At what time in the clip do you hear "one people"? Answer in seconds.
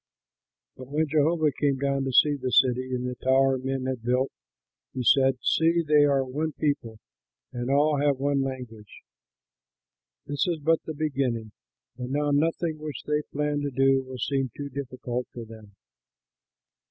6.25-6.97